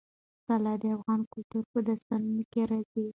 [0.47, 3.05] طلا د افغان کلتور په داستانونو کې راځي.